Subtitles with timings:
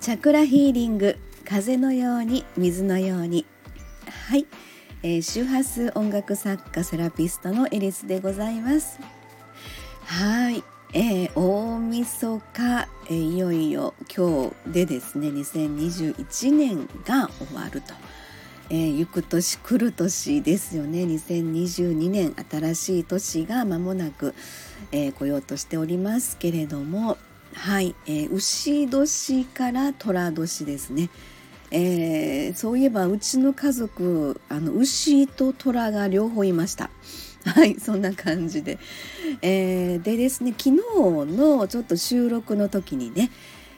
[0.00, 3.44] チャクラヒーリング風のように水のように。
[4.28, 4.46] はい、
[5.02, 8.98] えー、周波数音楽作家セラピストのエリスでございます。
[10.06, 10.64] はい、
[10.94, 17.92] えー、大晦日、えー、いよいよ今日でですね2021年が終わると、
[18.70, 21.04] えー、行く年来る年ですよね。
[21.04, 24.34] 2022年新しい年が間もなく、
[24.92, 27.18] えー、来ようとしておりますけれども。
[27.54, 31.10] はい、えー、牛年から寅年ですね。
[31.72, 36.90] えー、そういえばうちの家族あの牛と虎が両方いました。
[37.44, 38.78] はいそんな感じで、
[39.40, 40.76] えー、でですね昨日
[41.36, 43.30] のちょっと収録の時にね、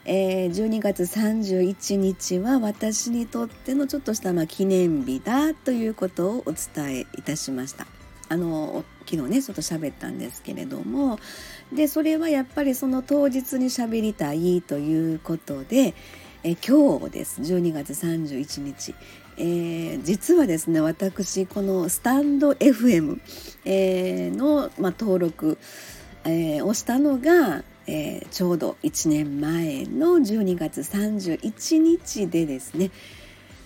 [0.04, 7.86] えー、12月31日は私にとってのちょっとしたまあ記念日だということをお伝えいたしました。
[8.28, 11.18] あの昨日ねちょっと喋ったんですけれども。
[11.72, 15.94] でそれはやっぱりその当日に喋りたいということで
[16.44, 17.40] え今日です。
[17.40, 18.94] 12月31日、
[19.36, 23.20] えー、実はですね私このスタンド FM、
[23.64, 25.56] えー、の、まあ、登録、
[26.24, 32.90] えー、をしたのが、えちょうど1年前の12月31日でですね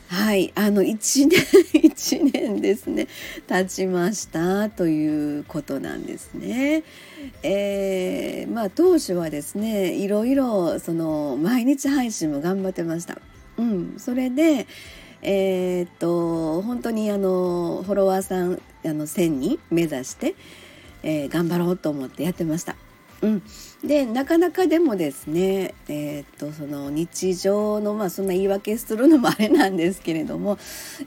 [0.08, 1.40] はいあの1年
[1.82, 3.08] 1年ですね
[3.48, 6.84] 経ちましたということなんですね。
[7.42, 13.18] えー、まあ当初はですねいろいろその毎日配信も頑張ってました。
[13.58, 14.66] うん、それで
[15.22, 20.36] えー、っと本当にあのフォロワーさんあの1,000人目指して、
[21.02, 22.76] えー、頑張ろうと思ってやってました。
[23.26, 23.42] うん、
[23.88, 30.58] でなかなかでもですね、えー、っとその日常のまあそんな言い訳するのもあれなんですけれども、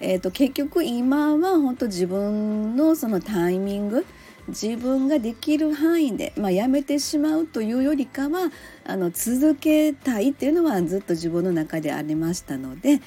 [0.01, 4.05] えー、っと結局今は本当自分のそのタイミング
[4.49, 8.51] 自分ができる範囲で、まあ、やめてしまうというよりかは
[8.85, 12.99] あの続けたいっていうのはずっと自分の中でありましたので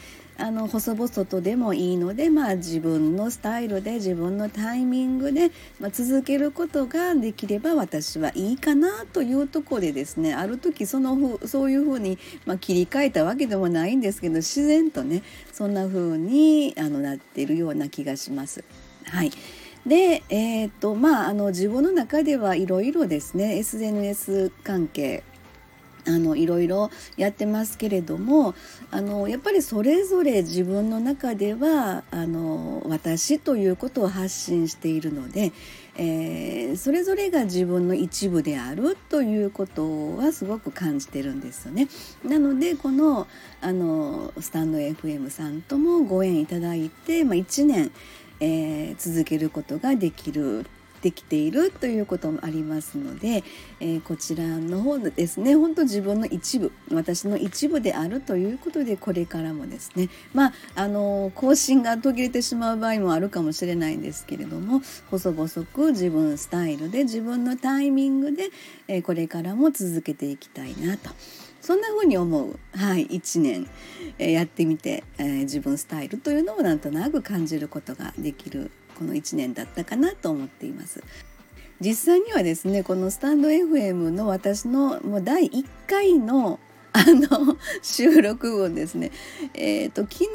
[0.42, 18.64] あの細々とでもいいので、まあ、自分のスタイルで自分のタイミングで、まあ、続けることができれば私はいいかなというところでですねある時そのふそういうふうに、まあ、切り替えたわけでもないんですけど自然とねそんな風にあのなっているような気がします。
[19.04, 19.31] はい
[19.86, 25.25] で、えーとまあ、あの自分の中ではいろいろですね SNS 関係
[26.06, 28.54] あのいろいろやってますけれども
[28.90, 35.52] あのやっぱりそれぞれ自分の中ではあの私ということを発信しているので、
[35.96, 41.88] えー、それぞれが自分の一部であるということはすごく感じてるんですよね。
[42.24, 43.26] なのでこの
[43.60, 47.92] あのスタンド FM さんともご縁いただいて、まあ、1年、
[48.40, 50.66] えー、続けることができる
[51.02, 53.42] できているということもありますので、
[53.80, 64.80] えー、こちらの方ですね本当自分の一部私の一部であるということでこれからもですねまああの更新が途切れてしまう場合もあるかもしれないんですけれども
[65.10, 68.50] 細々く自分スタイルで自分のタイミングで、
[68.86, 71.10] えー、これからも続けていきたいなと。
[71.62, 73.69] そんな風に思う、はい、1年、
[74.19, 81.02] えー、やってみて、えー、自分スタイルというのをなんとなく感じることができるこの1年だったかなと思っています。
[81.80, 86.60] 実際にはですねこのスタンド FM の私のもう第1回の
[86.92, 89.10] あの収録分ですね、
[89.54, 90.26] えーと、昨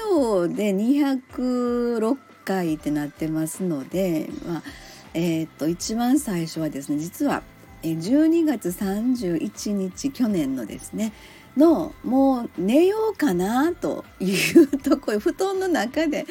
[0.50, 4.64] 日で206回ってなってますので、まあ
[5.14, 7.44] えーと一番最初はですね実は
[7.84, 11.14] 12月31日去年のですね
[11.58, 16.26] のもう寝ようかなというとこ布団の中で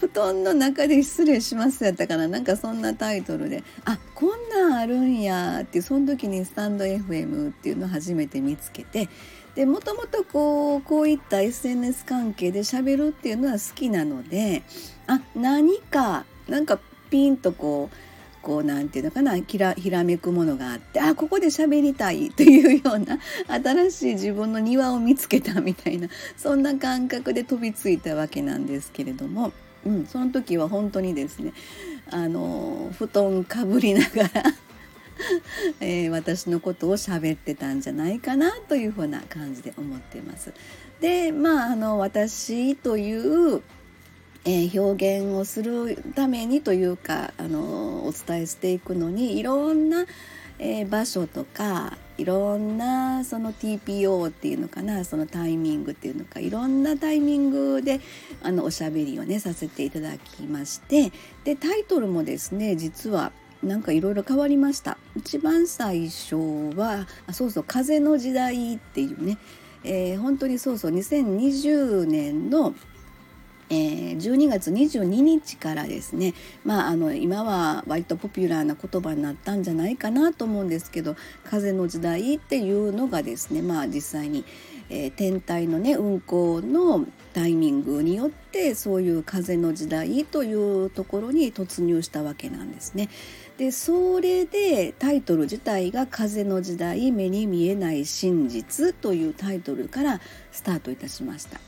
[0.00, 2.26] 布団の中で失礼しますやったかな。
[2.26, 9.08] なんかそんなタイトルであこんなんあるんやってその時にスタンド FM っていうのを初めて見つけて
[9.54, 14.62] でもともとこうこういった SNS 関係で喋るっていうのは好きなので
[15.06, 16.80] あ何かなんか
[17.10, 18.11] ピンとこう
[18.42, 29.52] こうなんていうのかなひらひらめくものがあってあここで喋りたいというような新しい自分の庭を見つけたみたいなそんな感覚で飛びついたわけなんですけれども、
[29.86, 31.52] うん、その時は本当にですね
[32.10, 34.30] あの布団かぶりながら
[35.80, 40.52] えー、私のことを喋ってたんじゃないかなというふうな感じで思っています。
[41.00, 43.62] でまああの私という
[44.44, 50.04] えー、表現をするためにというかあのお伝えしていくのにいろんな、
[50.58, 58.00] えー、場所とかいろんなその TPO っていうのかなそのタイミングっていうのかいろんなタイミングで
[58.42, 61.12] あのおしゃべりをねさせていただきまして
[61.44, 64.98] でタイトルもですね実はなんかいろいろ変わりました。
[65.14, 66.34] 一番最初
[66.74, 69.38] はあそうそう「風の時代」っていうね
[69.84, 72.74] えー、本当にそうそう2020年の
[73.72, 81.16] えー、12月22日からですね、まあ、あの今は割とポピュラーな言葉になったんじゃないかなと思うんですけど
[81.48, 84.44] 「風の時代」っていうのがですね、まあ、実際に、
[84.90, 93.08] えー、天体のね運行のタイミングによってそういう風の時代というところに突入したわけなんですね。
[93.56, 100.20] でそれでタイトル自体が「風の時代目に見えない真実」というタイトルから
[100.50, 101.58] スタートいたしました。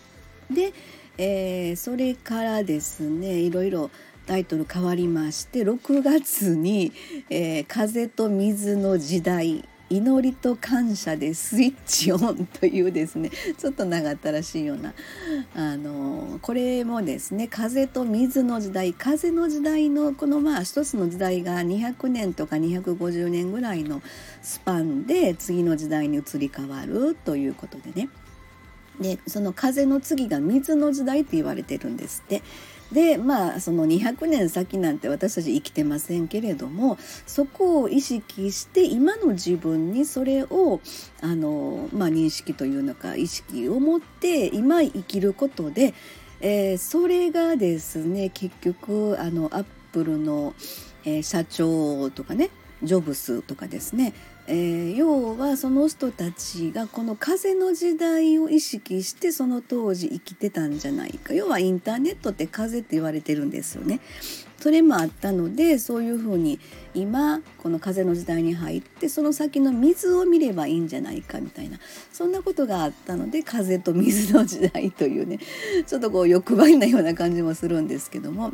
[0.50, 0.74] で
[1.19, 3.90] えー、それからですねいろいろ
[4.26, 6.93] タイトル変わりまして6月に、
[7.31, 14.94] えー、風と水の時代祈りと感謝でスイッチオンというですね ちょっと長ったらしいような
[15.55, 24.02] あのこれもですね風と水の時代風の時代のこのまあ一つの時代が200年とか250年ぐらいの
[24.43, 28.08] スパンで次の時代に移り変わるということでね。
[29.00, 32.43] でその風の次が水の時代って言われてるんですって。
[32.93, 36.96] でまあその200年先なんて私たち生きてませんけれども
[37.26, 40.81] そこを意識して今の自分にそれを
[41.20, 45.94] あの、まあ、認識というのか意識を持って今生きることで、
[46.40, 50.55] えー、それがですね結局あのアップルの、
[51.05, 52.50] えー、社長とかね
[52.82, 54.12] ジョブスとかですね
[54.46, 61.32] えー、要はその人たちがこの風の時代を意識してその当時生きてたんじゃないか。
[61.32, 64.00] 要はインターネットって風って言われてるんですよね。
[64.61, 66.58] それもあったのでそういうふうに
[66.94, 71.79] 今この風の時代に入ってその先の水を見ればいいんじゃないかみたいな。
[72.12, 75.38] そんなことがあったので風と水の時代というね
[75.87, 78.52] ちょっとこう欲張りなような感じもするんですけども。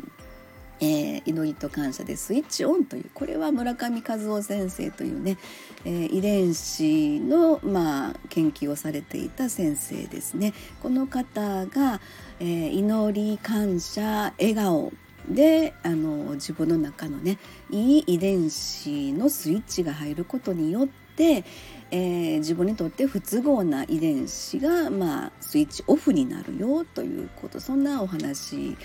[0.81, 5.37] えー、祈りと感謝でスイッチオンというこれは村上和夫先生というね、
[5.85, 10.53] えー、遺伝子の、まあ、研究をされていた先生ですね。
[10.81, 12.01] この方が、
[12.39, 14.91] えー、祈り感謝笑顔
[15.29, 17.37] であの自分の中のね
[17.69, 21.43] いい遺伝子のスイッチが入ることによって、
[21.91, 28.75] えー、自分にとって不都合な遺伝子が、まあ、スイッチオフになるよということそんなお話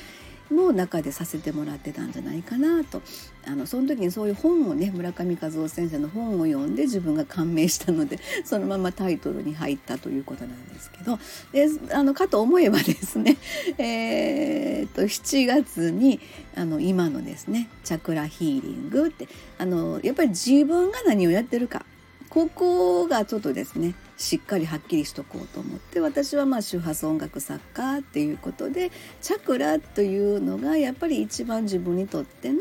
[0.51, 3.03] の中でさせてもらってたんじゃないかなと。
[3.49, 11.19] あのその時にそういう本をね村上和夫先生の本を読んで自分が感銘したのでそのままタイトルに入ったということなんですけど。
[11.53, 13.37] であのかと思えばですね、
[13.79, 16.21] えー、と7月に
[16.57, 19.29] あの今のですねチャクラヒーリングって
[19.59, 21.85] あのやっぱり自分が何をやってるか
[22.29, 28.91] ここがちょっとですねしっかりはっきりしとこうと思って私はまあ周波数音楽作家っていうことで
[29.21, 32.61] チャクラというのがやっぱり一番自分にとっての、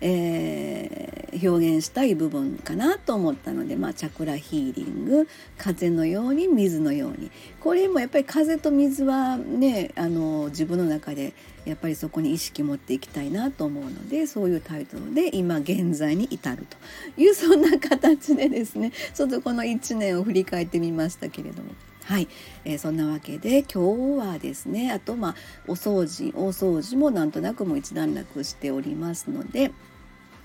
[0.00, 7.30] えー、表現したい部分かなと思ったので、まあ、チャクラヒーリング風のように水のように
[7.60, 16.76] これもやっぱり風と水はねあの自分の中でやっぱりそこに意識持っていきたいなと思うのでそういうタイトルで今現在に至ると
[17.20, 21.70] いうそんな形でですねちょっとこの1年を振り返ってみましたけれども。
[22.04, 22.26] はい、
[22.64, 25.34] えー、そんなわけで今日はですねあとまあ
[25.68, 29.70] お掃除大掃除もなんとなくもう一段落しておりますので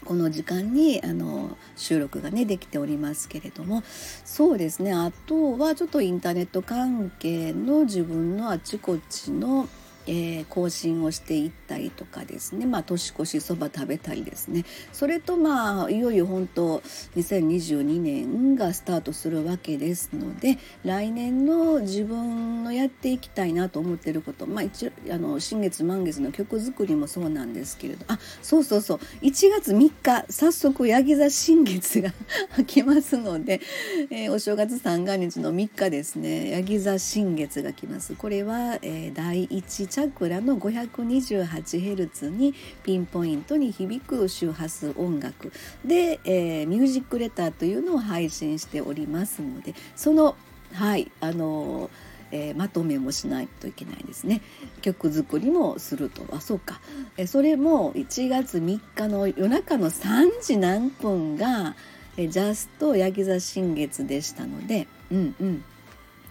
[0.05, 3.83] この時間にあの収録がねできておりますけれども
[4.23, 4.93] そうですね。
[4.93, 9.67] あとはちょっとインターネット関係の自分のあちこちの
[10.07, 14.65] えー、更新をしていったりとかですね、まあ、年越しそば食べたりですね。
[14.93, 16.79] それとまあいよいよ本当
[17.15, 28.05] 2022年がスタートするわけですので来年の自分のやっていきたいなと思ってること、まあ、一あの新月満月の曲作りもそうなんですけれど。
[28.07, 28.99] あそうそうそう。
[29.21, 32.13] 1月3日早速ヤギ座新月が
[32.65, 33.61] 来ますので、
[34.09, 36.49] えー、お正月三が日の3日ですね。
[36.51, 38.15] ヤギ座新月が来ます。
[38.15, 45.53] これは、えー、第1チャクラの 528Hz にピンポイントに響く周波数音楽。
[45.85, 50.35] で、えー、ミュージックレターというのを配信しておりますのでその
[50.73, 51.89] はいあの
[52.31, 54.41] えー、まとめもしないといけないですね。
[54.81, 56.25] 曲作りもすると。
[56.35, 56.81] あそうか、
[57.15, 61.73] えー、それも1月3日の夜中の3時何分が、
[62.17, 65.63] えー、ジャストヤギ座新月でしたのでうんうん。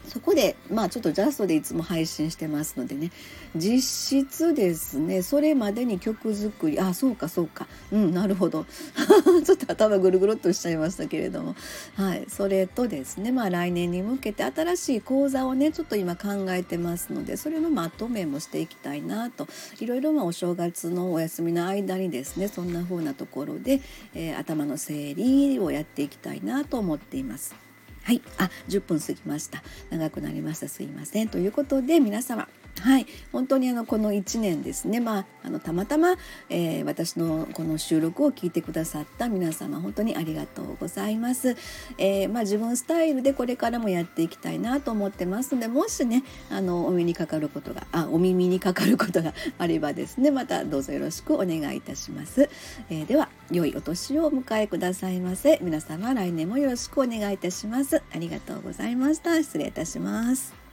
[0.09, 3.11] そこでまあちょっとジャストでいつも配信してますのでね。
[3.57, 6.79] 実質ですねそれまでに曲作り。
[6.81, 7.67] あそうかそうか。
[7.93, 8.67] うんなるほど。
[9.45, 11.57] ちょっと頭ぐるぐるっとしちゃいましたけれども。
[11.95, 19.49] はいそれとですねまあ来年に向けて新しい講座をねちょっと今考えてますのでそれのまとめもしていきたいなと。
[19.81, 23.81] いろいろまあお正月のお休みの間にですねそんな風なところで、
[24.15, 27.64] えー、頭の整理をやっていきたいなと思っています。
[28.05, 29.63] はい、あ、10分過ぎました。
[29.91, 30.69] 長くなりました。
[30.69, 31.29] すいません。
[31.29, 32.49] ということで皆様、
[32.85, 36.17] はい、本当にあのこの1年ですね、まあ、あのたまたま、
[36.51, 41.57] えー、私のこの収録を聞いてくださった皆様本当にありがとうございます。
[41.97, 52.51] えー、まあ、自分スタイルでこれからもやっていきたいなと思ってますのでもしねあのお目にかかることがあお耳にかかることが あればですねまたどうぞよろしくお願いいたします。
[52.91, 55.59] えー、では良いお年をお迎えくださいませ。
[55.63, 58.03] 皆様来年もよろしくお願いいたします。
[58.13, 59.43] ありがとうございました。
[59.43, 60.64] 失礼いたします。